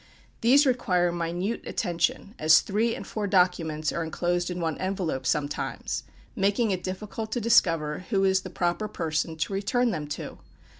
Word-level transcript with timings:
These 0.41 0.65
require 0.65 1.11
minute 1.11 1.61
attention, 1.67 2.33
as 2.39 2.61
three 2.61 2.95
and 2.95 3.05
four 3.05 3.27
documents 3.27 3.91
are 3.91 4.03
inclosed 4.03 4.49
in 4.49 4.59
one 4.59 4.75
envelope 4.79 5.27
sometimes, 5.27 6.05
making 6.35 6.71
it 6.71 6.81
difficult 6.83 7.31
to 7.33 7.39
discover 7.39 8.05
who 8.09 8.23
is 8.23 8.41
the 8.41 8.49
proper 8.49 8.87
person 8.87 9.35
to 9.37 9.53
return 9.53 9.91
them 9.91 10.07
to. 10.07 10.39